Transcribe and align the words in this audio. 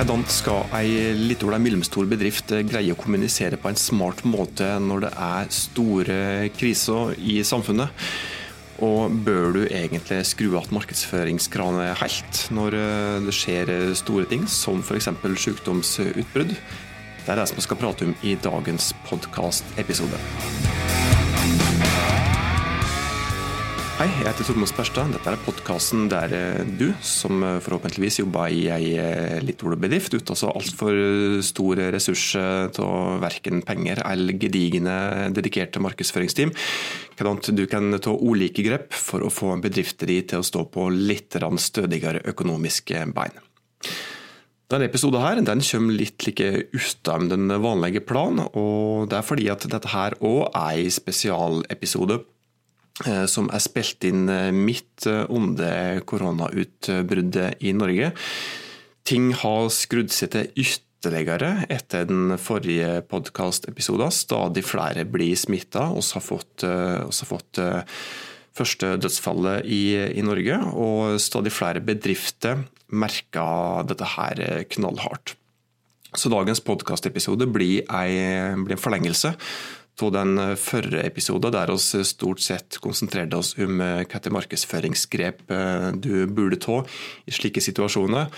Hvordan 0.00 0.22
skal 0.32 0.62
ei 0.78 1.10
litt 1.12 1.42
over 1.44 1.58
mellomstor 1.60 2.06
bedrift 2.08 2.54
greie 2.64 2.94
å 2.94 2.96
kommunisere 2.96 3.58
på 3.60 3.68
en 3.68 3.76
smart 3.76 4.22
måte 4.24 4.64
når 4.80 5.02
det 5.04 5.10
er 5.26 5.50
store 5.52 6.16
kriser 6.56 7.12
i 7.20 7.34
samfunnet? 7.44 7.92
Og 8.80 9.12
bør 9.26 9.58
du 9.58 9.60
egentlig 9.66 10.22
skru 10.24 10.56
av 10.56 10.70
markedsføringskranet 10.72 12.00
helt 12.00 12.40
når 12.48 12.78
det 13.26 13.36
skjer 13.42 13.74
store 14.00 14.24
ting, 14.32 14.48
som 14.48 14.80
f.eks. 14.80 15.10
sykdomsutbrudd? 15.44 16.56
Det 16.56 17.28
er 17.28 17.36
det 17.36 17.50
som 17.52 17.60
vi 17.60 17.68
skal 17.68 17.82
prate 17.84 18.08
om 18.08 18.16
i 18.24 18.38
dagens 18.40 18.94
podkastepisode. 19.04 20.24
Hei, 24.00 24.06
jeg 24.08 24.30
heter 24.30 24.46
Tormod 24.48 24.68
Sperstad. 24.70 25.10
Dette 25.12 25.28
er 25.28 25.42
podkasten 25.44 26.06
der 26.08 26.32
eh, 26.32 26.60
du, 26.64 26.86
som 27.04 27.42
eh, 27.44 27.58
forhåpentligvis 27.60 28.22
jobber 28.22 28.48
i 28.48 28.62
ei 28.72 28.94
eh, 28.96 29.42
litt 29.44 29.60
bedrift, 29.60 30.16
uten 30.16 30.32
altså 30.32 30.48
altfor 30.56 30.96
store 31.44 31.90
ressurser 31.92 32.72
til 32.72 33.18
verken 33.20 33.60
penger 33.60 34.00
eller 34.08 34.38
gedigne, 34.40 34.96
dedikerte 35.36 35.84
markedsføringsteam, 35.84 36.54
hvordan 37.18 37.60
du 37.60 37.66
kan 37.68 37.92
ta 38.00 38.16
ulike 38.16 38.64
grep 38.64 38.96
for 38.96 39.20
å 39.20 39.28
få 39.28 39.52
bedrifter 39.60 40.08
di 40.08 40.22
til 40.32 40.40
å 40.40 40.48
stå 40.48 40.64
på 40.72 40.88
litt 40.96 41.36
stødigere 41.36 42.24
økonomiske 42.32 43.04
bein. 43.12 43.36
Denne 44.72 44.88
episoden 44.88 45.20
her, 45.20 45.44
den 45.44 45.60
kommer 45.60 46.00
litt 46.00 46.24
like 46.24 46.70
utenom 46.72 47.28
den 47.36 47.52
vanlige 47.60 48.00
planen, 48.00 48.48
og 48.48 49.12
det 49.12 49.20
er 49.20 49.28
fordi 49.28 49.52
at 49.52 49.68
dette 49.68 49.92
her 49.92 50.16
òg 50.24 50.46
er 50.56 50.86
en 50.86 51.00
spesialepisode 51.02 52.22
som 53.30 53.48
er 53.52 53.62
spilt 53.64 54.04
inn 54.08 54.28
eh, 54.28 54.50
midt 54.52 55.06
eh, 55.08 55.24
under 55.32 56.00
koronautbruddet 56.08 57.62
i 57.64 57.72
Norge. 57.76 58.12
Ting 59.08 59.30
har 59.40 59.70
skrudd 59.72 60.12
seg 60.12 60.34
til 60.34 60.50
ytterligere 60.60 61.64
etter 61.72 62.04
den 62.10 62.36
forrige 62.40 63.00
podkastepisoden. 63.08 64.12
Stadig 64.12 64.66
flere 64.68 65.06
blir 65.08 65.32
smitta. 65.38 65.88
Vi 65.96 66.04
har 66.04 66.26
fått, 66.26 66.66
har 66.66 67.30
fått 67.30 67.62
første 68.54 68.92
dødsfallet 69.00 69.64
i, 69.64 69.96
i, 70.20 70.22
Norge, 70.26 70.60
og 70.76 71.16
stadig 71.22 71.54
flere 71.56 71.80
bedrifter 71.80 72.66
merker 72.92 73.88
dette 73.88 74.12
her 74.18 74.44
knallhardt. 74.76 75.34
Så 76.12 76.28
dagens 76.28 76.60
podkastepisode 76.66 77.48
blir, 77.48 77.86
blir 77.88 78.76
en 78.76 78.84
forlengelse 78.84 79.32
av 80.02 80.12
den 80.14 80.38
eh, 80.38 80.56
forrige 80.58 81.04
episoden, 81.06 81.52
der 81.54 81.72
vi 81.72 82.04
stort 82.04 82.40
sett 82.40 82.78
konsentrerte 82.82 83.38
oss 83.38 83.54
om 83.58 83.80
eh, 83.80 84.02
hvilke 84.04 84.32
markedsføringsgrep 84.34 85.44
eh, 85.50 85.88
du 85.94 86.26
burde 86.26 86.60
ta 86.60 86.82
i 87.26 87.34
slike 87.34 87.62
situasjoner. 87.64 88.30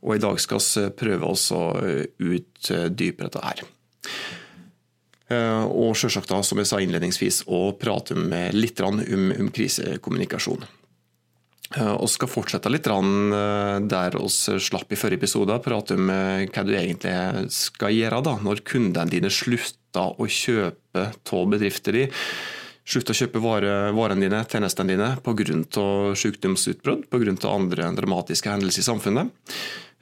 Og 0.00 0.16
I 0.16 0.22
dag 0.22 0.40
skal 0.40 0.62
vi 0.64 0.86
prøve 0.96 1.28
oss 1.28 1.50
å 1.52 1.62
utdype 1.76 3.26
dette 3.26 3.42
her. 3.44 3.66
Og 5.68 5.92
selvsagt 5.94 6.32
da, 6.32 6.40
som 6.42 6.58
jeg 6.58 6.66
sa 6.66 6.80
innledningsvis, 6.80 7.42
å 7.52 7.76
prate 7.78 8.16
litt 8.56 8.80
om, 8.80 8.96
om 8.98 9.50
krisekommunikasjon. 9.54 10.64
Vi 11.76 12.08
skal 12.10 12.32
fortsette 12.32 12.72
litt 12.72 12.88
der 12.88 14.16
vi 14.16 14.32
slapp 14.32 14.90
i 14.90 14.98
forrige 14.98 15.20
episode. 15.20 15.60
Prate 15.62 16.00
om 16.00 16.08
hva 16.08 16.64
du 16.64 16.72
egentlig 16.72 17.52
skal 17.54 17.94
gjøre 17.94 18.24
da, 18.26 18.38
når 18.40 18.64
kundene 18.72 19.12
dine 19.12 19.30
slutter 19.30 19.79
slutta 19.90 20.14
å 20.22 20.26
kjøpe 20.26 21.10
av 21.24 21.46
bedrifter 21.50 21.96
i. 21.96 22.06
Slutta 22.86 23.12
å 23.12 23.18
kjøpe 23.18 23.40
varene 23.42 24.22
dine, 24.22 24.44
tjenestene 24.46 24.94
dine 24.94 25.16
pga. 25.22 26.14
sykdomsutbrudd, 26.14 27.08
pga. 27.10 27.48
andre 27.48 27.90
dramatiske 27.94 28.50
hendelser 28.50 28.80
i 28.80 28.86
samfunnet. 28.86 29.30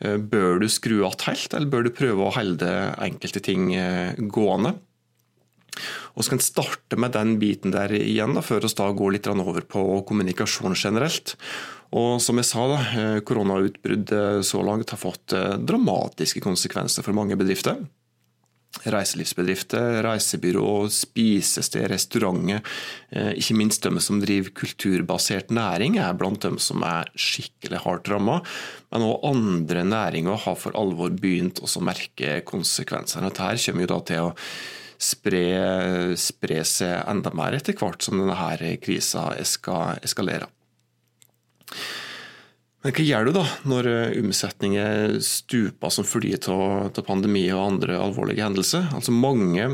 Eh, 0.01 0.17
bør 0.17 0.61
du 0.61 0.69
skru 0.69 1.05
av 1.05 1.17
helt, 1.17 1.55
eller 1.55 1.69
bør 1.69 1.85
du 1.85 1.91
prøve 1.91 2.23
å 2.23 2.35
holde 2.35 2.95
enkelte 2.99 3.41
ting 3.41 3.75
eh, 3.75 4.15
gående? 4.15 4.79
Og 6.17 6.25
så 6.25 6.31
kan 6.31 6.39
starte 6.43 6.97
med 6.99 7.13
den 7.13 7.39
biten 7.39 7.71
der 7.71 7.93
igjen, 7.93 8.35
da, 8.35 8.43
før 8.43 8.61
vi 8.61 8.95
går 8.99 9.13
litt 9.13 9.27
over 9.29 9.61
på 9.61 10.03
kommunikasjon 10.07 10.75
generelt. 10.75 11.37
Og 11.93 12.21
som 12.21 12.37
jeg 12.37 12.47
sa, 12.47 12.67
da, 12.69 12.81
eh, 12.95 13.21
koronautbruddet 13.21 14.45
så 14.45 14.63
langt 14.63 14.91
har 14.91 14.99
fått 14.99 15.35
dramatiske 15.65 16.41
konsekvenser 16.41 17.03
for 17.03 17.13
mange 17.13 17.37
bedrifter 17.37 17.79
reiselivsbedrifter, 18.85 20.03
reisebyrå, 20.05 20.89
spisested, 20.93 21.89
restauranter. 21.91 22.63
Eh, 23.11 23.33
ikke 23.41 23.57
minst 23.59 23.83
de 23.83 24.03
som 24.05 24.21
driver 24.23 24.53
kulturbasert 24.55 25.53
næring, 25.55 25.99
er 25.99 26.17
blant 26.19 26.45
dem 26.45 26.59
som 26.63 26.85
er 26.87 27.11
skikkelig 27.19 27.83
hardt 27.85 28.11
rammet. 28.13 28.47
Men 28.93 29.07
òg 29.09 29.25
andre 29.33 29.85
næringer 29.85 30.43
har 30.45 30.59
for 30.61 30.77
alvor 30.79 31.11
begynt 31.11 31.63
å 31.65 31.71
merke 31.85 32.41
konsekvensene. 32.49 33.33
Dette 33.33 33.57
kommer 33.65 33.87
jo 33.87 33.93
da 33.95 34.01
til 34.13 34.29
å 34.29 34.35
spre, 34.99 36.15
spre 36.19 36.63
seg 36.67 37.05
enda 37.09 37.33
mer 37.37 37.57
etter 37.59 37.77
hvert 37.79 38.03
som 38.03 38.19
denne 38.19 38.77
krisa 38.83 39.31
eskalerer. 39.39 40.49
Men 42.85 42.95
hva 42.95 43.05
gjør 43.05 43.27
du 43.27 43.35
da, 43.35 43.45
når 43.67 43.91
eh, 43.91 44.17
omsetningen 44.21 45.19
stuper 45.25 45.91
som 45.91 46.07
følge 46.07 46.39
av 46.55 47.01
pandemi 47.09 47.49
og 47.51 47.65
andre 47.65 47.99
alvorlige 47.99 48.45
hendelser? 48.47 48.87
Altså 48.95 49.15
mange, 49.15 49.67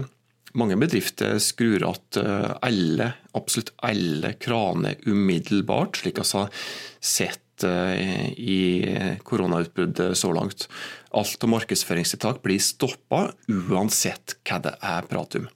mange 0.57 0.79
bedrifter 0.81 1.37
skrur 1.39 1.85
att 1.91 2.17
eh, 2.17 2.51
alle, 2.65 3.13
absolutt 3.37 3.75
alle 3.85 4.33
kraner 4.41 4.97
umiddelbart, 5.05 6.01
slik 6.01 6.19
vi 6.23 6.25
har 6.33 6.49
sett 7.01 7.65
eh, 7.69 8.33
i 8.41 8.65
koronautbruddet 9.23 10.17
så 10.17 10.33
langt. 10.33 10.69
Alt 11.13 11.45
av 11.45 11.53
markedsføringstiltak 11.53 12.41
blir 12.43 12.59
stoppa 12.59 13.27
uansett 13.53 14.39
hva 14.49 14.63
det 14.65 14.79
er 14.81 15.13
prat 15.13 15.37
om. 15.43 15.51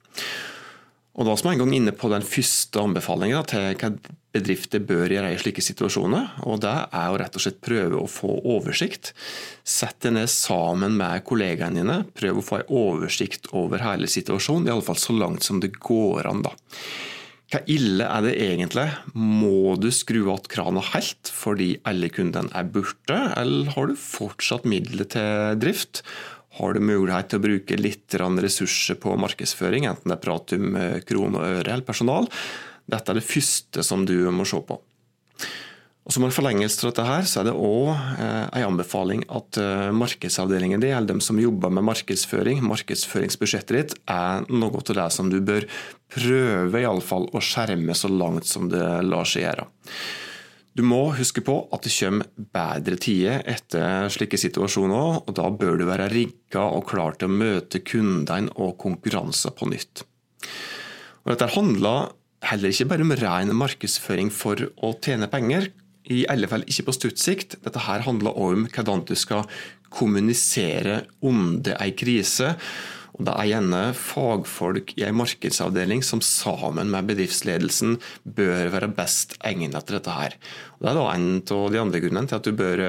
Og 1.17 1.25
Da 1.25 1.33
er 1.33 1.41
vi 1.41 1.55
en 1.55 1.65
gang 1.65 1.73
inne 1.75 1.97
på 1.97 2.13
den 2.13 2.23
første 2.23 2.79
anbefalingen 2.79 3.41
til 3.49 3.73
hva 3.73 3.95
bedrifter 4.35 4.81
bør 4.85 5.11
gjøre 5.13 5.33
i 5.33 5.39
slike 5.41 5.63
situasjoner. 5.65 6.41
og 6.45 6.61
Det 6.63 6.73
er 6.73 7.09
å 7.09 7.17
rett 7.19 7.35
og 7.37 7.43
slett 7.43 7.61
prøve 7.65 7.99
å 7.99 8.09
få 8.09 8.31
oversikt. 8.55 9.13
Sett 9.63 10.01
deg 10.05 10.17
ned 10.17 10.29
sammen 10.31 10.97
med 10.99 11.25
kollegaene 11.27 11.81
dine. 11.81 11.99
Prøv 12.13 12.41
å 12.41 12.45
få 12.45 12.59
en 12.59 12.73
oversikt 12.81 13.49
over 13.57 13.83
hele 13.85 14.09
situasjonen, 14.09 14.69
iallfall 14.69 14.99
så 14.99 15.15
langt 15.17 15.47
som 15.47 15.61
det 15.63 15.73
går 15.79 16.29
an. 16.29 16.43
da. 16.45 16.53
Hva 17.49 17.63
ille 17.65 18.05
er 18.05 18.25
det 18.27 18.35
egentlig? 18.37 18.85
Må 19.17 19.73
du 19.81 19.89
skru 19.89 20.27
av 20.29 20.43
krana 20.51 20.83
helt 20.91 21.31
fordi 21.33 21.79
alle 21.89 22.11
kundene 22.13 22.53
er 22.53 22.67
borte, 22.69 23.17
eller 23.41 23.71
har 23.73 23.89
du 23.89 23.95
fortsatt 23.97 24.69
midler 24.69 25.09
til 25.09 25.57
drift? 25.57 26.03
Har 26.59 26.75
du 26.75 26.83
mulighet 26.83 27.31
til 27.31 27.39
å 27.39 27.45
bruke 27.47 27.77
litt 27.79 28.13
ressurser 28.13 28.99
på 29.01 29.15
markedsføring, 29.17 29.87
enten 29.89 30.11
det 30.11 30.19
er 30.19 30.21
prat 30.21 30.53
om 30.53 30.73
krone 30.77 31.01
kroner 31.09 31.39
og 31.39 31.59
øre 31.61 31.73
eller 31.73 31.87
personal? 31.87 32.29
Dette 32.89 33.13
er 33.13 33.19
det 33.19 33.27
første 33.27 33.85
som 33.85 34.05
du 34.07 34.17
må 34.33 34.47
se 34.49 34.59
på. 34.65 34.79
Og 36.09 36.13
Som 36.15 36.23
en 36.25 36.33
forlengelse 36.33 36.81
av 36.81 36.89
dette 36.89 37.03
her, 37.05 37.25
så 37.29 37.41
er 37.41 37.49
det 37.49 37.51
òg 37.53 37.91
eh, 37.93 38.45
en 38.57 38.71
anbefaling 38.71 39.27
at 39.29 39.59
eh, 39.61 39.91
markedsavdelingen 39.93 40.81
din, 40.81 40.95
eller 40.97 41.11
de 41.11 41.21
som 41.21 41.37
jobber 41.37 41.69
med 41.69 41.85
markedsføring, 41.85 42.63
markedsføringsbudsjettet 42.65 43.75
ditt, 43.77 43.93
er 44.09 44.47
noe 44.49 44.73
av 44.73 44.89
det 44.89 45.05
som 45.13 45.29
du 45.29 45.37
bør 45.45 45.67
prøve 46.09 46.81
i 46.81 46.87
alle 46.89 47.05
fall 47.05 47.29
å 47.29 47.43
skjerme 47.45 47.93
så 47.93 48.09
langt 48.09 48.49
som 48.49 48.71
det 48.73 48.87
lar 49.05 49.29
seg 49.29 49.45
gjøre. 49.45 49.67
Du 50.73 50.81
må 50.87 51.11
huske 51.13 51.43
på 51.45 51.59
at 51.75 51.85
det 51.85 51.93
kommer 51.93 52.49
bedre 52.57 52.97
tider 52.97 53.45
etter 53.53 54.09
slike 54.09 54.41
situasjoner, 54.41 55.25
og 55.27 55.33
da 55.37 55.45
bør 55.53 55.77
du 55.77 55.85
være 55.91 56.09
rigga 56.09 56.65
og 56.73 56.87
klar 56.89 57.19
til 57.19 57.29
å 57.29 57.37
møte 57.37 57.83
kundene 57.85 58.49
og 58.57 58.79
konkurranser 58.81 59.53
på 59.53 59.69
nytt. 59.69 60.07
Og 61.21 61.35
dette 61.35 61.53
handler 61.53 62.15
heller 62.45 62.71
ikke 62.71 62.87
bare 62.91 63.05
om 63.05 63.15
ren 63.19 63.51
markedsføring 63.57 64.31
for 64.33 64.69
å 64.79 64.93
tjene 65.03 65.29
penger, 65.31 65.69
i 66.09 66.23
alle 66.31 66.47
fall 66.49 66.63
ikke 66.65 66.87
på 66.87 66.95
stuttsikt. 66.95 67.59
Dette 67.65 67.83
her 67.85 68.01
handler 68.05 68.33
også 68.33 68.55
om 68.55 68.63
hvordan 68.71 69.03
du 69.05 69.13
skal 69.19 69.45
kommunisere 69.93 71.03
om 71.25 71.59
det 71.65 71.75
er 71.77 71.93
krise 71.97 72.55
og 73.19 73.25
Det 73.27 73.33
er 73.35 73.49
gjerne 73.49 73.79
fagfolk 73.99 74.93
i 74.95 75.03
en 75.03 75.17
markedsavdeling 75.19 75.99
som 76.07 76.21
sammen 76.23 76.87
med 76.87 77.09
bedriftsledelsen 77.09 77.97
bør 78.23 78.71
være 78.71 78.87
best 78.95 79.35
egnet 79.43 79.75
til 79.83 79.97
dette. 79.97 80.09
her. 80.09 80.37
Og 80.79 80.85
det 80.85 80.89
er 80.89 80.95
da 80.95 81.03
en 81.11 81.27
av 81.43 81.71
de 81.73 81.81
andre 81.81 81.99
grunnene 81.99 82.27
til 82.31 82.39
at 82.39 82.47
du 82.47 82.53
bør, 82.55 82.79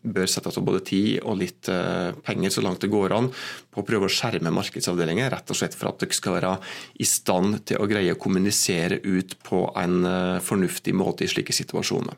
bør 0.00 0.26
sette 0.26 0.48
av 0.48 0.64
både 0.64 0.80
tid 0.88 1.20
og 1.20 1.36
litt 1.36 1.68
eh, 1.68 2.16
penger 2.24 2.50
så 2.50 2.64
langt 2.64 2.80
det 2.80 2.88
går 2.88 3.12
an 3.12 3.28
på 3.28 3.82
å 3.82 3.84
prøve 3.84 4.08
å 4.08 4.14
skjerme 4.14 4.54
markedsavdelingen, 4.56 5.28
rett 5.28 5.52
og 5.52 5.60
slett 5.60 5.76
for 5.76 5.92
at 5.92 6.00
dere 6.00 6.16
skal 6.16 6.38
være 6.38 6.56
i 6.96 7.04
stand 7.04 7.60
til 7.68 7.76
å 7.76 7.88
greie 7.90 8.16
å 8.16 8.20
kommunisere 8.20 9.02
ut 9.04 9.36
på 9.44 9.66
en 9.76 10.00
eh, 10.08 10.40
fornuftig 10.40 10.96
måte 10.96 11.28
i 11.28 11.28
slike 11.28 11.52
situasjoner. 11.52 12.16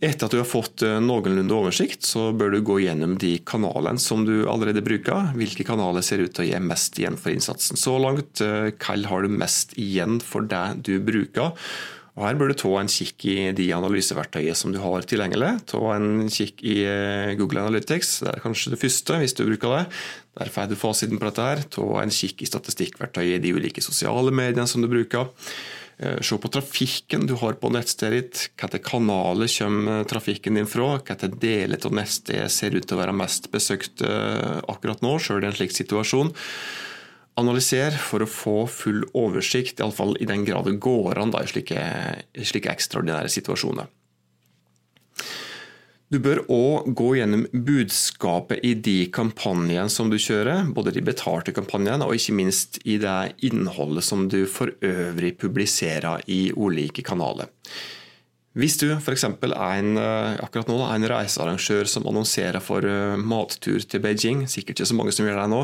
Etter 0.00 0.26
at 0.26 0.32
du 0.32 0.38
har 0.40 0.48
fått 0.48 0.80
eh, 0.86 0.96
noenlunde 1.04 1.52
oversikt, 1.52 2.06
så 2.08 2.30
bør 2.32 2.54
du 2.54 2.62
gå 2.64 2.78
gjennom 2.86 3.18
de 3.20 3.34
kanalene 3.44 4.00
som 4.00 4.24
du 4.24 4.46
allerede 4.48 4.80
bruker. 4.84 5.34
Hvilke 5.36 5.66
kanaler 5.68 6.04
ser 6.04 6.22
ut 6.24 6.32
til 6.32 6.46
å 6.46 6.48
gi 6.48 6.60
mest 6.64 6.96
igjen 6.96 7.18
for 7.20 7.34
innsatsen 7.34 7.76
så 7.76 7.98
langt? 8.00 8.40
Eh, 8.40 8.70
hva 8.80 8.96
har 9.10 9.26
du 9.26 9.34
mest 9.42 9.76
igjen 9.76 10.16
for 10.24 10.48
det 10.48 10.64
du 10.88 10.94
bruker? 11.04 11.52
Og 12.18 12.24
Her 12.26 12.38
bør 12.40 12.50
du 12.50 12.56
ta 12.58 12.70
en 12.80 12.88
kikk 12.90 13.24
i 13.30 13.34
de 13.56 13.66
analyseverktøyene 13.76 14.56
som 14.58 14.72
du 14.74 14.80
har 14.82 15.04
tilgjengelig. 15.08 15.52
Ta 15.70 15.80
en 15.94 16.26
kikk 16.32 16.64
i 16.64 16.78
eh, 16.88 17.34
Google 17.38 17.62
Analytics, 17.66 18.14
det 18.24 18.32
er 18.32 18.42
kanskje 18.44 18.72
det 18.72 18.80
første 18.80 19.20
hvis 19.20 19.36
du 19.36 19.44
bruker 19.46 19.76
det. 19.76 19.84
Der 20.40 20.52
får 20.52 20.72
du 20.72 20.78
fasiten 20.80 21.20
på 21.20 21.28
dette. 21.28 21.44
her. 21.44 21.62
Ta 21.68 21.86
en 22.00 22.12
kikk 22.14 22.40
i 22.40 22.48
statistikkverktøyet 22.48 23.36
i 23.36 23.44
de 23.44 23.52
ulike 23.52 23.84
sosiale 23.84 24.32
mediene 24.32 24.68
som 24.68 24.80
du 24.80 24.88
bruker. 24.88 25.28
Eh, 26.00 26.20
se 26.24 26.38
på 26.40 26.48
trafikken 26.48 27.26
du 27.28 27.34
har 27.36 27.58
på 27.60 27.70
nettstedet 27.72 28.16
ditt. 28.16 28.44
Hvilke 28.56 28.80
kanaler 28.84 29.50
kommer 29.52 30.04
trafikken 30.08 30.56
din 30.56 30.68
fra? 30.68 30.94
Hvilke 30.96 31.28
deler 31.42 31.80
av 31.84 31.96
nettstedet 32.00 32.52
ser 32.52 32.76
ut 32.76 32.86
til 32.88 32.96
å 32.96 33.02
være 33.02 33.16
mest 33.16 33.50
besøkt 33.52 34.00
eh, 34.06 34.60
akkurat 34.72 35.04
nå, 35.04 35.18
selv 35.20 35.44
i 35.44 35.50
en 35.50 35.58
slik 35.58 35.76
situasjon 35.76 36.32
Analyser 37.38 37.94
for 37.94 38.24
å 38.24 38.28
få 38.28 38.56
full 38.68 39.04
oversikt, 39.16 39.78
iallfall 39.80 40.16
i 40.20 40.26
den 40.28 40.42
grad 40.44 40.66
det 40.66 40.80
går 40.82 41.20
an 41.20 41.30
da, 41.32 41.44
i 41.44 41.48
slike, 41.48 41.84
slike 42.36 42.72
ekstraordinære 42.72 43.30
situasjoner. 43.32 43.88
Du 46.10 46.18
bør 46.18 46.40
òg 46.50 46.88
gå 46.98 47.12
gjennom 47.20 47.44
budskapet 47.54 48.64
i 48.66 48.72
de 48.74 49.04
kampanjene 49.14 49.86
som 49.94 50.08
du 50.10 50.16
kjører, 50.18 50.66
både 50.74 50.96
de 50.96 51.04
betalte 51.06 51.54
kampanjene 51.54 52.02
og 52.02 52.16
ikke 52.16 52.34
minst 52.34 52.80
i 52.82 52.96
det 52.98 53.36
innholdet 53.46 54.02
som 54.08 54.26
du 54.26 54.42
for 54.50 54.74
øvrig 54.82 55.36
publiserer 55.38 56.26
i 56.26 56.48
ulike 56.50 57.06
kanaler. 57.06 57.46
Hvis 58.58 58.80
du 58.82 58.88
f.eks. 58.90 59.22
er 59.22 59.36
en, 59.78 59.94
eh, 60.02 60.40
akkurat 60.42 60.66
nå, 60.66 60.80
en 60.82 61.08
reisearrangør 61.12 61.86
som 61.86 62.08
annonserer 62.10 62.58
for 62.58 62.82
eh, 62.82 63.14
mattur 63.14 63.78
til 63.78 64.02
Beijing, 64.02 64.48
sikkert 64.50 64.80
ikke 64.80 64.90
så 64.90 64.96
mange 64.98 65.14
som 65.14 65.28
gjør 65.28 65.44
det 65.44 65.50
nå, 65.52 65.60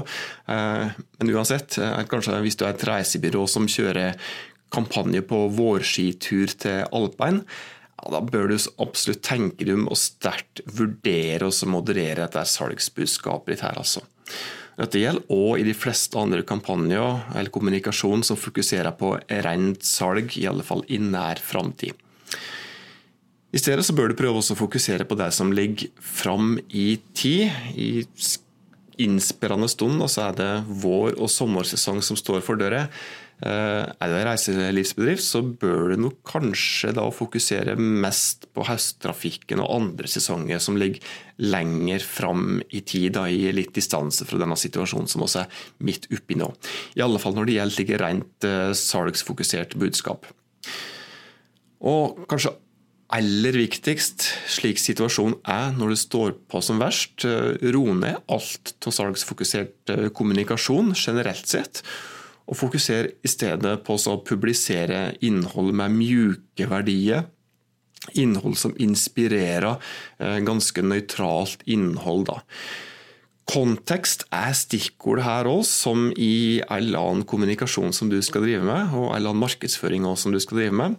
eh, 0.54 1.00
men 1.18 1.32
uansett, 1.34 1.80
kanskje 2.06 2.38
hvis 2.46 2.54
du 2.54 2.62
er 2.68 2.76
et 2.76 2.86
reisebyrå 2.86 3.42
som 3.50 3.66
kjører 3.66 4.14
kampanje 4.70 5.26
på 5.26 5.48
vårskitur 5.58 6.54
til 6.54 6.86
alpine, 6.94 7.42
ja, 7.96 8.10
da 8.12 8.20
bør 8.20 8.50
du 8.52 8.56
absolutt 8.82 9.24
tenke 9.24 9.64
deg 9.64 9.76
om 9.78 9.88
og 9.88 9.98
sterkt 10.00 10.62
vurdere 10.68 11.48
å 11.48 11.70
moderere 11.70 12.26
dette 12.26 12.44
salgsbudskapet 12.52 13.54
ditt 13.54 13.64
her. 13.64 13.78
altså. 13.80 14.04
Dette 14.76 15.00
gjelder 15.00 15.32
òg 15.32 15.62
i 15.62 15.68
de 15.70 15.72
fleste 15.76 16.18
andre 16.20 16.42
kampanjer 16.44 17.30
eller 17.32 17.52
kommunikasjon 17.52 18.24
som 18.26 18.36
fokuserer 18.36 18.92
på 18.98 19.14
rent 19.46 19.86
salg, 19.88 20.36
i 20.36 20.44
alle 20.50 20.66
fall 20.66 20.84
i 20.92 21.00
nær 21.00 21.40
framtid. 21.40 21.96
I 23.56 23.60
stedet 23.62 23.86
så 23.86 23.94
bør 23.96 24.12
du 24.12 24.18
prøve 24.18 24.42
å 24.42 24.56
fokusere 24.58 25.06
på 25.08 25.16
det 25.16 25.30
som 25.32 25.54
ligger 25.54 25.88
fram 25.96 26.58
i 26.68 26.98
tid. 27.16 27.48
I 27.72 28.04
innspillende 29.02 29.68
stund 29.70 30.00
og 30.02 30.10
så 30.12 30.30
er 30.30 30.40
det 30.40 30.50
vår- 30.82 31.18
og 31.18 31.30
sommersesong 31.30 32.02
som 32.04 32.18
står 32.18 32.42
for 32.44 32.60
døra. 32.60 32.86
Eh, 33.44 33.84
er 33.84 34.12
det 34.12 34.22
reiselivsbedrift, 34.24 35.20
så 35.20 35.42
bør 35.44 35.92
du 35.92 35.96
nok 36.06 36.22
kanskje 36.24 36.94
da 36.96 37.04
fokusere 37.12 37.74
mest 37.76 38.46
på 38.56 38.64
høsttrafikken 38.64 39.60
og 39.60 39.74
andre 39.74 40.08
sesonger 40.08 40.62
som 40.62 40.78
ligger 40.80 41.04
lenger 41.44 42.00
fram 42.00 42.62
i 42.72 42.80
tid, 42.80 43.12
da, 43.18 43.26
i 43.28 43.52
litt 43.52 43.74
distanse 43.76 44.24
fra 44.24 44.40
denne 44.40 44.56
situasjonen 44.56 45.10
som 45.12 45.26
også 45.26 45.42
er 45.42 45.60
midt 45.84 46.08
oppi 46.16 46.38
nå. 46.40 46.48
I 46.96 47.04
alle 47.04 47.20
fall 47.20 47.36
når 47.36 47.50
det 47.50 47.58
gjelder 47.58 48.04
rent 48.06 48.48
eh, 48.48 48.72
salgsfokusert 48.72 49.76
budskap. 49.76 50.24
Og 51.84 52.24
kanskje 52.30 52.56
aller 53.14 53.54
viktigst, 53.60 54.24
slik 54.50 54.80
situasjonen 54.82 55.38
er 55.46 55.74
når 55.76 55.94
det 55.94 56.00
står 56.00 56.34
på 56.50 56.60
som 56.64 56.80
verst, 56.82 57.24
eh, 57.24 57.54
ro 57.74 57.84
ned 57.94 58.18
alt 58.26 58.74
av 58.86 58.94
salgsfokusert 58.94 59.92
eh, 59.94 60.08
kommunikasjon 60.10 60.92
generelt 60.94 61.46
sett. 61.46 61.82
Og 62.46 62.58
fokusere 62.58 63.14
i 63.26 63.30
stedet 63.30 63.78
på 63.86 63.94
å 63.98 64.18
publisere 64.26 65.16
innhold 65.20 65.74
med 65.74 65.94
mjuke 65.94 66.68
verdier. 66.70 67.26
Innhold 68.14 68.58
som 68.58 68.74
inspirerer. 68.78 69.78
Eh, 70.18 70.38
ganske 70.46 70.82
nøytralt 70.82 71.62
innhold. 71.66 72.26
da. 72.26 72.42
Kontekst 73.46 74.24
er 74.34 74.50
stikkordet 74.58 75.22
her 75.22 75.46
òg, 75.46 75.64
som 75.64 76.12
i 76.18 76.60
all 76.66 76.94
annen 76.98 77.22
kommunikasjon 77.22 77.92
som 77.94 78.10
du 78.10 78.18
skal 78.22 78.42
drive 78.42 78.64
med, 78.66 78.90
og 78.94 79.14
all 79.14 79.28
annen 79.30 79.42
markedsføring 79.42 80.02
også 80.02 80.26
som 80.26 80.32
du 80.34 80.40
skal 80.42 80.58
drive 80.58 80.74
med. 80.74 80.96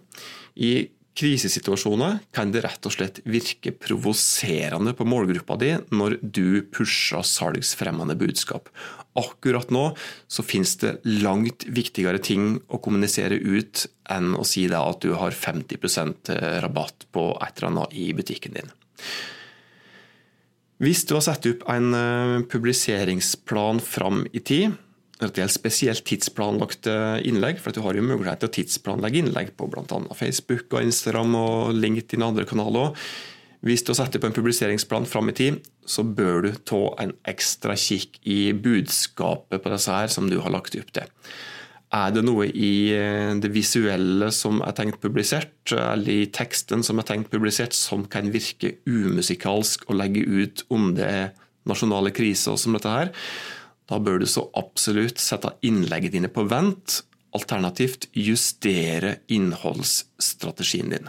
I 0.56 0.88
krisesituasjoner 1.18 2.20
kan 2.34 2.52
det 2.54 2.62
rett 2.62 2.86
og 2.86 2.94
slett 2.94 3.20
virke 3.26 3.72
provoserende 3.74 4.94
på 4.94 5.06
målgruppa 5.08 5.56
di 5.58 5.72
når 5.90 6.18
du 6.22 6.62
pusher 6.74 7.24
salgsfremmende 7.26 8.14
budskap. 8.18 8.70
Akkurat 9.18 9.72
nå 9.74 9.84
så 10.30 10.44
finnes 10.46 10.76
det 10.78 10.98
langt 11.24 11.66
viktigere 11.66 12.22
ting 12.22 12.60
å 12.70 12.78
kommunisere 12.82 13.40
ut 13.40 13.88
enn 14.14 14.36
å 14.38 14.46
si 14.46 14.68
at 14.70 15.02
du 15.02 15.16
har 15.18 15.34
50% 15.34 16.30
rabatt 16.62 17.08
på 17.10 17.32
et 17.42 17.58
eller 17.58 17.72
annet 17.72 17.98
i 17.98 18.12
butikken 18.14 18.54
din. 18.60 18.72
Hvis 20.78 21.02
du 21.08 21.16
har 21.16 21.24
satt 21.26 21.46
opp 21.50 21.64
en 21.72 21.94
eh, 21.96 22.34
publiseringsplan 22.46 23.80
fram 23.82 24.22
i 24.30 24.38
tid, 24.38 24.76
når 25.18 25.32
det 25.32 25.42
gjelder 25.42 25.54
spesielt 25.54 26.04
tidsplanlagte 26.06 26.92
innlegg, 27.26 27.58
for 27.62 27.74
du 27.74 27.82
har 27.82 27.98
jo 27.98 28.06
mulighet 28.06 28.44
til 28.44 28.50
å 28.50 28.54
tidsplanlegge 28.54 29.24
innlegg 29.24 29.50
på 29.58 29.66
bl.a. 29.70 29.98
Facebook 30.14 30.70
og 30.70 30.86
Instagram 30.86 31.34
og 31.38 31.74
LinkedIn 31.74 32.22
og 32.22 32.32
andre 32.32 32.46
kanaler. 32.48 32.94
Hvis 33.66 33.82
du 33.82 33.90
setter 33.96 34.22
på 34.22 34.28
en 34.28 34.36
publiseringsplan 34.36 35.08
fram 35.10 35.32
i 35.32 35.34
tid, 35.34 35.58
så 35.88 36.04
bør 36.06 36.44
du 36.46 36.50
ta 36.68 36.82
en 37.02 37.16
ekstra 37.26 37.74
kikk 37.74 38.20
i 38.30 38.52
budskapet 38.54 39.64
på 39.64 39.72
disse 39.74 39.94
her 39.94 40.12
som 40.12 40.30
du 40.30 40.38
har 40.44 40.54
lagt 40.54 40.78
opp 40.78 40.92
til. 40.94 41.10
Er 41.88 42.12
det 42.12 42.22
noe 42.26 42.50
i 42.52 42.92
eh, 42.92 43.32
det 43.40 43.48
visuelle 43.54 44.28
som 44.34 44.60
er 44.60 44.74
tenkt 44.76 45.00
publisert, 45.00 45.72
eller 45.72 46.10
i 46.12 46.30
teksten 46.30 46.84
som 46.84 47.00
er 47.00 47.08
tenkt 47.08 47.32
publisert, 47.32 47.72
som 47.74 48.04
kan 48.12 48.28
virke 48.30 48.76
umusikalsk 48.86 49.88
og 49.88 49.96
legge 49.96 50.26
ut 50.28 50.66
om 50.74 50.92
det 50.98 51.08
er 51.08 51.30
nasjonale 51.68 52.12
kriser 52.14 52.60
som 52.60 52.76
dette 52.76 52.92
her, 52.92 53.14
da 53.88 53.98
bør 54.02 54.20
du 54.20 54.28
så 54.28 54.46
absolutt 54.58 55.20
sette 55.22 55.54
innlegget 55.64 56.14
dine 56.16 56.30
på 56.32 56.44
vent, 56.48 57.02
alternativt 57.36 58.08
justere 58.16 59.18
innholdsstrategien 59.32 60.92
din. 60.94 61.08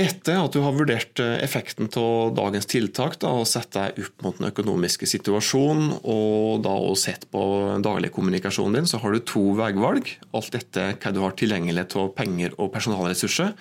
Etter 0.00 0.38
at 0.38 0.54
du 0.54 0.62
har 0.62 0.72
vurdert 0.76 1.18
effekten 1.18 1.90
av 1.98 2.30
dagens 2.36 2.68
tiltak 2.70 3.18
da, 3.20 3.32
og 3.42 3.48
sett 3.50 3.74
deg 3.74 3.98
opp 4.00 4.22
mot 4.24 4.38
den 4.38 4.48
økonomiske 4.48 5.08
situasjonen 5.10 5.96
og 5.98 6.62
da 6.64 6.72
også 6.78 7.10
sett 7.10 7.26
på 7.34 7.42
daglig 7.82 8.12
kommunikasjonen 8.14 8.78
din, 8.78 8.88
så 8.88 9.02
har 9.02 9.12
du 9.12 9.20
to 9.26 9.42
veivalg. 9.58 10.08
Alt 10.30 10.56
etter 10.56 10.94
hva 10.94 11.12
du 11.12 11.20
har 11.24 11.34
tilgjengelig 11.36 11.88
av 11.98 12.14
penger 12.16 12.54
og 12.56 12.70
personalressurser. 12.76 13.52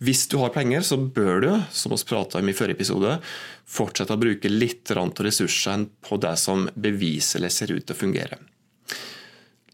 Hvis 0.00 0.24
du 0.32 0.38
har 0.40 0.52
penger, 0.54 0.80
så 0.80 0.96
bør 0.96 1.42
du, 1.44 1.50
som 1.76 1.92
vi 1.92 1.98
prata 2.08 2.40
om 2.40 2.48
i 2.48 2.54
forrige 2.56 2.78
episode, 2.78 3.18
fortsette 3.68 4.14
å 4.16 4.20
bruke 4.20 4.48
litt 4.48 4.88
av 4.96 5.12
ressursene 5.20 5.90
på 6.00 6.16
det 6.16 6.38
som 6.40 6.70
beviselig 6.72 7.50
ser 7.52 7.74
ut 7.74 7.84
til 7.84 7.92
å 7.92 8.00
fungere. 8.00 8.38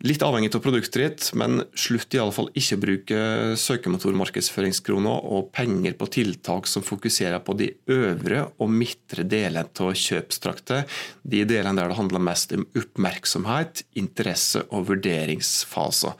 Litt 0.04 0.20
avhengig 0.26 0.50
av 0.52 0.60
produktet 0.60 0.98
ditt, 0.98 1.28
men 1.38 1.62
slutt 1.78 2.12
i 2.12 2.18
alle 2.20 2.34
fall 2.34 2.50
ikke 2.58 2.76
å 2.76 2.80
bruke 2.82 3.20
søkemotormarkedsføringskroner 3.62 5.28
og 5.30 5.52
penger 5.56 5.94
på 5.96 6.08
tiltak 6.18 6.66
som 6.68 6.84
fokuserer 6.84 7.40
på 7.46 7.54
de 7.56 7.70
øvre 7.94 8.42
og 8.58 8.74
midtre 8.74 9.24
delene 9.24 9.62
av 9.64 9.94
kjøpstraktet, 9.96 10.90
de 11.22 11.44
delene 11.48 11.78
der 11.78 11.94
det 11.94 12.00
handler 12.00 12.26
mest 12.28 12.52
om 12.58 12.66
oppmerksomhet, 12.76 13.86
interesse 13.96 14.66
og 14.68 14.90
vurderingsfaser. 14.90 16.18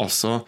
Altså 0.00 0.38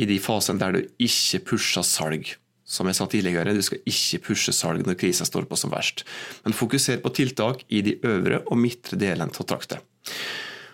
i 0.00 0.08
de 0.08 0.16
fasene 0.22 0.62
der 0.62 0.78
du 0.78 1.04
ikke 1.04 1.42
pusher 1.52 1.84
salg. 1.84 2.32
Som 2.72 2.88
jeg 2.88 2.96
sa 2.96 3.06
tidligere, 3.10 3.52
Du 3.52 3.62
skal 3.62 3.82
ikke 3.84 4.22
pushe 4.30 4.52
salg 4.56 4.86
når 4.86 4.96
krisa 5.00 5.26
står 5.28 5.44
på 5.48 5.58
som 5.60 5.72
verst, 5.74 6.06
men 6.44 6.56
fokuser 6.56 7.02
på 7.04 7.12
tiltak 7.12 7.66
i 7.68 7.82
de 7.84 7.98
øvre 8.00 8.40
og 8.46 8.56
midtre 8.56 8.96
delene 8.96 9.28
av 9.28 9.46
traktet. 9.46 9.84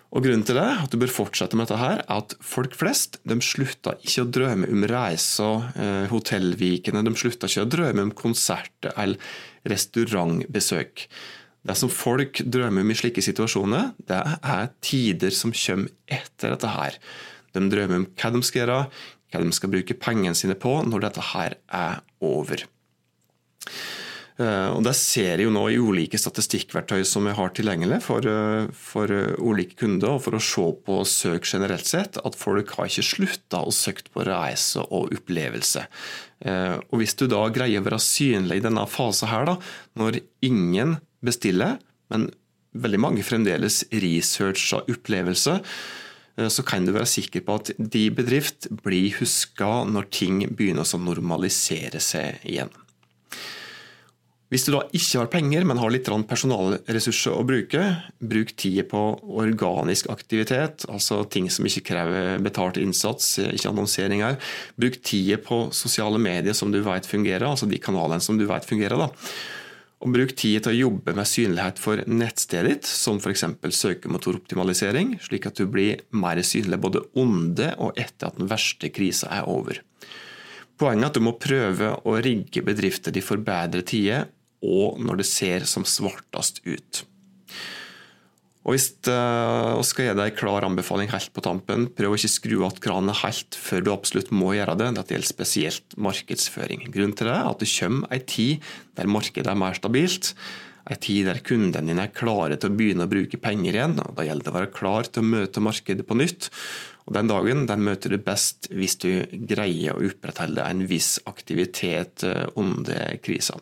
Og 0.09 0.23
Grunnen 0.25 0.41
til 0.41 0.57
det, 0.57 0.69
at 0.81 0.89
du 0.89 0.97
bør 0.97 1.11
fortsette 1.13 1.57
med 1.57 1.67
dette, 1.67 1.77
her, 1.77 1.99
er 2.01 2.21
at 2.23 2.33
folk 2.41 2.73
flest 2.73 3.19
de 3.29 3.35
slutter 3.45 3.99
ikke 4.01 4.23
å 4.23 4.31
drømme 4.39 4.69
om 4.71 4.85
reiser, 4.89 5.67
eh, 5.77 6.07
hotellvikene, 6.09 7.03
de 7.05 7.13
slutter 7.13 7.51
ikke 7.51 7.65
å 7.67 7.69
drømme 7.75 8.07
om 8.07 8.15
konserter 8.17 8.95
eller 8.97 9.19
restaurantbesøk. 9.69 11.05
Det 11.61 11.75
som 11.77 11.91
folk 11.93 12.41
drømmer 12.41 12.81
om 12.81 12.89
i 12.89 12.97
slike 12.97 13.21
situasjoner, 13.21 13.91
det 14.09 14.17
er 14.41 14.71
tider 14.81 15.35
som 15.35 15.53
kommer 15.53 15.93
etter 16.07 16.55
dette 16.55 16.73
her. 16.73 16.97
De 17.53 17.61
drømmer 17.69 18.01
om 18.01 18.09
hva 18.09 18.33
de 18.33 18.41
skal 18.47 18.63
gjøre, 18.63 18.81
hva 19.29 19.43
de 19.43 19.55
skal 19.55 19.71
bruke 19.73 19.97
pengene 20.01 20.37
sine 20.37 20.57
på 20.59 20.79
når 20.87 21.07
dette 21.07 21.25
her 21.33 21.57
er 21.69 22.03
over. 22.25 22.65
Eh, 24.39 24.69
og 24.71 24.83
Det 24.87 24.93
ser 24.95 25.33
jeg 25.33 25.47
jo 25.47 25.51
nå 25.51 25.65
i 25.67 25.79
ulike 25.79 26.19
statistikkverktøy 26.19 27.03
som 27.07 27.27
vi 27.27 27.35
har 27.35 27.51
tilgjengelig 27.51 27.99
for, 28.05 28.23
eh, 28.23 28.69
for 28.71 29.11
eh, 29.11 29.35
ulike 29.35 29.75
kunder, 29.81 30.15
og 30.15 30.23
for 30.23 30.37
å 30.37 30.43
se 30.43 30.65
på 30.85 30.99
søk 31.03 31.43
generelt 31.43 31.85
sett, 31.85 32.17
at 32.23 32.39
folk 32.39 32.71
har 32.77 32.87
ikke 32.87 33.03
slutta 33.03 33.65
å 33.65 33.75
søke 33.75 34.07
på 34.13 34.23
reise 34.23 34.79
og 34.87 35.11
opplevelse. 35.11 35.85
Og 36.39 36.95
Hvis 36.95 37.17
du 37.19 37.27
da 37.27 37.41
greier 37.51 37.81
å 37.81 37.83
være 37.83 37.99
synlig 37.99 38.61
i 38.61 38.63
denne 38.63 38.87
fasen 38.87 39.27
her, 39.27 39.43
da, 39.43 39.57
når 39.99 40.21
ingen 40.41 41.01
bestiller, 41.21 41.79
men 42.09 42.29
veldig 42.71 42.99
mange 42.99 43.25
fremdeles 43.27 43.83
researcher 43.91 44.87
opplevelse, 44.87 45.59
så 46.47 46.63
kan 46.63 46.85
du 46.87 46.93
være 46.95 47.09
sikker 47.09 47.43
på 47.45 47.57
at 47.59 47.73
de 47.77 48.05
bedrift 48.15 48.69
blir 48.83 49.11
huska 49.19 49.83
når 49.89 50.11
ting 50.13 50.43
begynner 50.47 50.87
å 50.87 51.01
normalisere 51.03 51.99
seg 52.03 52.39
igjen. 52.47 52.71
Hvis 54.49 54.63
du 54.65 54.71
da 54.73 54.79
ikke 54.97 55.19
har 55.19 55.27
penger, 55.29 55.65
men 55.67 55.77
har 55.77 55.91
litt 55.93 56.07
personalressurser 56.09 57.35
å 57.37 57.45
bruke, 57.45 57.83
bruk 58.17 58.55
tid 58.57 58.81
på 58.89 59.01
organisk 59.43 60.09
aktivitet, 60.09 60.87
altså 60.89 61.21
ting 61.29 61.51
som 61.53 61.67
ikke 61.69 61.85
krever 61.91 62.41
betalt 62.41 62.79
innsats, 62.81 63.35
ikke 63.43 63.69
annonseringer. 63.69 64.39
Bruk 64.81 64.97
tid 65.05 65.35
på 65.45 65.67
sosiale 65.69 66.17
medier 66.17 66.57
som 66.57 66.73
du 66.73 66.81
vet 66.81 67.05
fungerer, 67.05 67.45
altså 67.45 67.69
de 67.69 67.77
kanalene 67.77 68.25
som 68.25 68.41
du 68.41 68.47
vet 68.49 68.65
fungerer. 68.65 68.97
da. 68.97 69.11
Og 69.99 70.13
bruk 70.15 70.31
tid 70.39 70.63
til 70.63 70.71
å 70.71 70.77
jobbe 70.77 71.13
med 71.17 71.27
synlighet 71.27 71.79
for 71.81 71.99
nettstedet 72.07 72.71
ditt, 72.71 72.87
som 72.87 73.17
f.eks. 73.19 73.43
søkemotoroptimalisering, 73.75 75.17
slik 75.25 75.49
at 75.49 75.59
du 75.59 75.65
blir 75.67 76.05
mer 76.15 76.39
synlig 76.47 76.79
både 76.79 77.03
under 77.19 77.75
og 77.83 77.99
etter 77.99 78.29
at 78.29 78.39
den 78.39 78.47
verste 78.51 78.91
krisa 78.95 79.27
er 79.41 79.49
over. 79.51 79.81
Poenget 80.79 81.03
er 81.03 81.09
at 81.09 81.19
du 81.19 81.25
må 81.25 81.35
prøve 81.35 81.91
å 82.07 82.15
rigge 82.23 82.63
bedrifter 82.63 83.11
de 83.11 83.23
for 83.23 83.43
bedre 83.43 83.83
tider 83.83 84.29
og 84.63 84.99
når 85.03 85.21
det 85.21 85.27
ser 85.27 85.67
som 85.67 85.83
svartest 85.87 86.61
ut. 86.63 87.03
Og 88.69 88.75
Hvis 88.75 88.91
uh, 89.09 89.81
skal 89.81 90.05
gi 90.05 90.13
deg 90.13 90.27
en 90.29 90.35
klar 90.37 90.65
anbefaling 90.67 91.09
helt 91.09 91.31
på 91.33 91.41
tampen, 91.41 91.87
prøv 91.97 92.13
å 92.13 92.17
ikke 92.19 92.29
skru 92.29 92.59
av 92.67 92.75
kranen 92.77 93.15
helt 93.17 93.57
før 93.57 93.81
du 93.81 93.89
absolutt 93.89 94.29
må 94.29 94.51
gjøre 94.53 94.75
det. 94.77 94.91
Dette 94.99 95.15
gjelder 95.15 95.31
spesielt 95.31 95.95
markedsføring. 95.97 96.83
Grunnen 96.93 97.15
til 97.17 97.31
det 97.31 97.33
er 97.33 97.49
at 97.49 97.63
det 97.63 97.69
kommer 97.73 98.13
en 98.13 98.27
tid 98.29 98.67
der 98.99 99.09
markedet 99.09 99.49
er 99.49 99.57
mer 99.57 99.79
stabilt. 99.79 100.35
En 100.85 101.01
tid 101.01 101.25
der 101.31 101.41
kundene 101.41 101.89
dine 101.89 102.05
er 102.05 102.13
klare 102.13 102.59
til 102.61 102.69
å 102.69 102.77
begynne 102.77 103.09
å 103.09 103.11
bruke 103.11 103.41
penger 103.41 103.73
igjen. 103.73 103.97
og 104.05 104.13
Da 104.19 104.27
gjelder 104.27 104.45
det 104.45 104.53
å 104.53 104.57
være 104.59 104.71
klar 104.77 105.09
til 105.09 105.25
å 105.25 105.31
møte 105.33 105.65
markedet 105.65 106.05
på 106.05 106.19
nytt. 106.21 106.51
Og 107.09 107.17
Den 107.17 107.33
dagen 107.33 107.65
den 107.65 107.85
møter 107.89 108.13
du 108.13 108.19
best 108.21 108.69
hvis 108.69 108.99
du 109.01 109.09
greier 109.49 109.97
å 109.97 110.05
opprettholde 110.11 110.61
en 110.61 110.85
viss 110.85 111.15
aktivitet 111.25 112.21
eh, 112.21 112.45
under 112.53 113.17
krisa. 113.25 113.57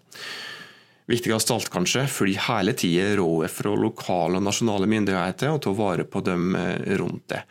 Viktigst 1.08 1.52
av 1.52 1.62
alt, 1.62 1.70
kanskje, 1.72 2.04
fordi 2.12 2.36
hele 2.50 2.74
tida 2.76 3.14
rådet 3.16 3.52
fra 3.56 3.72
lokale 3.80 4.42
og 4.42 4.44
nasjonale 4.44 4.90
myndigheter 4.92 5.54
å 5.54 5.62
ta 5.64 5.72
vare 5.72 6.04
på 6.04 6.20
dem 6.26 6.52
eh, 6.60 6.98
rundt 7.00 7.30
det. 7.32 7.46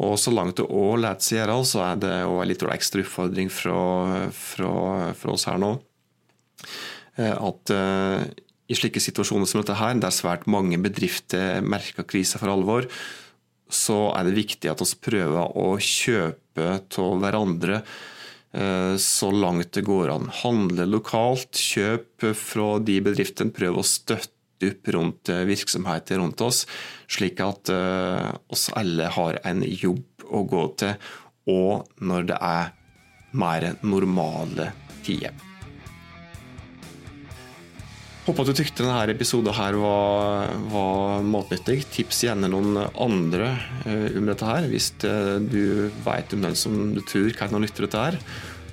Og 0.00 0.18
Så 0.20 0.32
langt 0.32 0.60
det 0.60 0.66
òg 0.68 1.00
lar 1.00 1.16
seg 1.20 1.40
gjøre, 1.40 1.56
så 1.64 1.80
er 1.86 2.02
det 2.02 2.12
òg 2.28 2.42
en 2.42 2.50
litt 2.50 2.64
ekstra 2.76 3.02
utfordring 3.02 3.48
fra, 3.52 3.80
fra, 4.36 4.74
fra, 5.16 5.32
oss 5.32 5.48
her 5.48 5.58
nå. 5.60 5.72
Eh, 7.16 7.32
at 7.32 7.72
uh, 7.72 8.20
i 8.70 8.76
slike 8.76 9.02
situasjoner 9.02 9.48
som 9.48 9.60
dette 9.60 9.80
her, 9.80 9.96
der 9.96 10.14
svært 10.14 10.46
mange 10.48 10.78
bedrifter 10.80 11.64
merker 11.64 12.06
krisa 12.06 12.40
for 12.40 12.52
alvor, 12.52 12.86
så 13.70 14.10
er 14.12 14.28
det 14.28 14.38
viktig 14.38 14.70
at 14.70 14.84
vi 14.84 15.00
prøver 15.08 15.56
å 15.58 15.72
kjøpe 15.80 16.70
av 17.00 17.20
hverandre 17.22 17.80
så 18.50 19.28
langt 19.30 19.76
det 19.76 19.84
går 19.86 20.10
an. 20.10 20.24
Handle 20.40 20.82
lokalt, 20.90 21.54
kjøp 21.54 22.24
fra 22.34 22.70
de 22.82 22.96
bedriftene, 23.06 23.54
prøv 23.54 23.78
å 23.78 23.84
støtte 23.86 24.34
opp 24.68 24.88
rundt 24.94 25.28
eh, 25.28 25.44
virksomheter 25.48 26.20
rundt 26.20 26.40
oss, 26.40 26.66
slik 27.08 27.40
at 27.44 27.72
eh, 27.72 28.30
oss 28.52 28.68
alle 28.76 29.10
har 29.14 29.40
en 29.44 29.64
jobb 29.64 30.26
å 30.30 30.44
gå 30.48 30.64
til, 30.82 31.12
og 31.50 31.88
når 32.00 32.32
det 32.32 32.40
er 32.40 32.74
mer 33.32 33.70
normale 33.82 34.72
tider. 35.06 35.49
Håper 38.30 38.46
at 38.46 38.50
du 38.52 38.58
tykte 38.60 38.84
denne 38.84 39.10
episoden 39.10 39.50
her 39.56 39.74
var, 39.74 40.52
var 40.70 41.24
matnyttig. 41.26 41.80
Tips 41.90 42.20
gjerne 42.28 42.46
noen 42.52 42.76
andre 42.78 43.48
uh, 43.82 44.06
om 44.20 44.28
dette 44.28 44.46
her, 44.46 44.68
hvis 44.70 44.92
uh, 45.02 45.42
du 45.42 45.88
vet 46.04 46.36
om 46.36 46.44
den 46.46 46.54
som 46.54 46.76
du 46.94 47.00
tror 47.02 47.32
kan 47.34 47.50
ha 47.50 47.58
nytte 47.58 47.82
dette 47.82 48.04
her. 48.04 48.18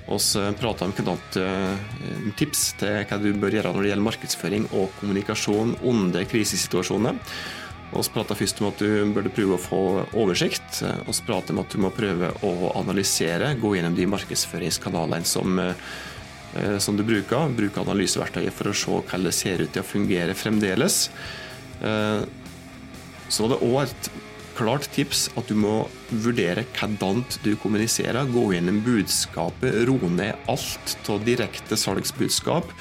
Vi 0.06 0.44
prata 0.60 0.86
om 0.86 0.94
uh, 0.94 2.30
tips 2.38 2.62
til 2.78 3.02
hva 3.02 3.18
du 3.18 3.32
bør 3.34 3.58
gjøre 3.58 3.74
når 3.74 3.82
det 3.82 3.90
gjelder 3.90 4.06
markedsføring 4.12 4.70
og 4.78 4.94
kommunikasjon 5.00 5.74
under 5.90 6.30
krisesituasjoner. 6.30 7.18
Vi 7.90 8.06
prata 8.14 8.38
først 8.38 8.62
om 8.62 8.70
at 8.70 8.78
du 8.78 9.10
burde 9.10 9.34
prøve 9.34 9.58
å 9.58 9.64
få 9.64 9.84
oversikt. 10.22 10.84
Vi 11.02 11.18
prata 11.26 11.50
om 11.50 11.64
at 11.64 11.74
du 11.74 11.82
må 11.82 11.90
prøve 11.98 12.30
å 12.46 12.76
analysere, 12.78 13.56
gå 13.58 13.74
gjennom 13.74 13.98
de 13.98 14.06
markedsføringskanalene 14.14 15.26
som 15.26 15.58
Eh, 15.58 16.17
som 16.80 16.96
du 16.96 17.04
bruker. 17.06 17.52
Bruk 17.56 17.76
analyseverktøyet 17.82 18.54
for 18.56 18.70
å 18.70 18.76
se 18.76 18.90
hvordan 18.90 19.28
det 19.28 19.34
ser 19.36 19.62
ut 19.62 19.74
til 19.74 19.84
å 19.84 19.88
fungere 19.88 20.36
fremdeles. 20.38 21.08
Eh, 21.82 22.22
så 23.28 23.44
var 23.44 23.52
det 23.52 23.60
òg 23.66 23.82
et 23.84 24.10
klart 24.58 24.88
tips 24.90 25.28
at 25.38 25.50
du 25.50 25.54
må 25.58 25.84
vurdere 26.10 26.64
hvordan 26.72 27.22
du 27.44 27.52
kommuniserer. 27.60 28.30
Gå 28.32 28.48
gjennom 28.54 28.80
budskapet, 28.86 29.84
ro 29.86 29.98
ned 30.08 30.48
alt 30.50 30.96
av 31.12 31.22
direkte 31.26 31.78
salgsbudskap. 31.78 32.72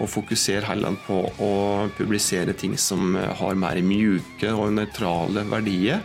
Og 0.00 0.08
fokusere 0.08 0.64
heller 0.64 0.96
på 1.04 1.22
å 1.42 1.54
publisere 1.98 2.54
ting 2.56 2.76
som 2.78 3.16
har 3.16 3.58
mer 3.58 3.82
mjuke 3.84 4.54
og 4.54 4.72
nøytrale 4.78 5.44
verdier. 5.50 6.00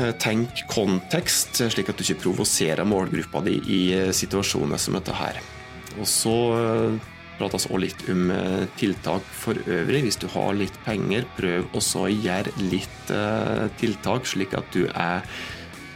Eh, 0.00 0.12
tenk 0.16 0.62
kontekst, 0.70 1.58
slik 1.60 1.90
at 1.90 1.98
du 1.98 2.04
ikke 2.06 2.22
provoserer 2.22 2.86
målgruppa 2.88 3.42
di 3.44 3.58
i 3.68 3.80
eh, 3.96 4.12
situasjoner 4.16 4.80
som 4.80 4.96
dette 4.96 5.16
her. 5.16 5.40
Og 5.98 6.06
så 6.08 6.36
eh, 6.56 7.08
prates 7.40 7.66
også 7.68 7.80
litt 7.82 8.04
om 8.12 8.32
tiltak 8.80 9.24
for 9.42 9.56
øvrig. 9.60 10.04
Hvis 10.06 10.20
du 10.20 10.26
har 10.32 10.56
litt 10.56 10.76
penger, 10.86 11.24
prøv 11.36 11.68
også 11.76 12.04
å 12.04 12.12
gjøre 12.12 12.52
litt 12.68 13.12
tiltak, 13.80 14.28
slik 14.28 14.52
at 14.58 14.68
du 14.76 14.82
er 14.90 15.24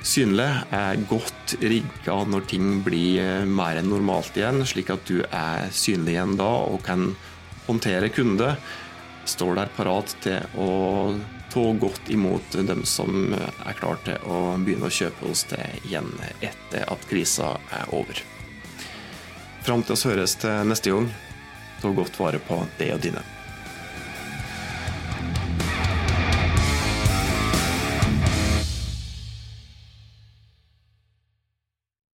synlig, 0.04 0.48
er 0.72 1.02
godt 1.08 1.54
rigga 1.60 2.16
når 2.32 2.48
ting 2.48 2.80
blir 2.86 3.44
mer 3.44 3.76
enn 3.76 3.92
normalt 3.92 4.40
igjen, 4.40 4.64
slik 4.64 4.94
at 4.96 5.04
du 5.04 5.20
er 5.28 5.68
synlig 5.68 6.16
igjen 6.16 6.32
da 6.40 6.48
og 6.64 6.80
kan 6.88 7.10
håndtere 7.68 8.08
kunde. 8.08 8.54
Står 9.28 9.60
der 9.60 9.76
parat 9.76 10.16
til 10.24 10.48
å 10.56 10.72
ta 11.54 11.72
godt 11.72 12.10
imot 12.10 12.52
dem 12.52 12.84
som 12.84 13.34
er 13.34 13.76
klar 13.78 14.00
til 14.02 14.18
å 14.26 14.56
begynne 14.58 14.88
å 14.90 14.94
kjøpe 14.94 15.28
hos 15.28 15.44
deg 15.52 15.84
igjen 15.86 16.10
etter 16.42 16.82
at 16.90 17.06
krisa 17.06 17.52
er 17.70 17.92
over. 17.94 18.18
Fram 19.62 19.84
til 19.86 19.94
oss 19.94 20.02
høres 20.08 20.34
til 20.42 20.66
neste 20.66 20.90
gang, 20.90 21.06
ta 21.78 21.92
godt 21.94 22.18
vare 22.18 22.42
på 22.42 22.58
deg 22.80 22.96
og 22.96 23.04
dine. 23.06 23.22